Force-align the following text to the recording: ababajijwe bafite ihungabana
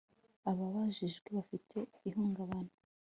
ababajijwe 0.49 1.27
bafite 1.37 1.77
ihungabana 2.07 2.73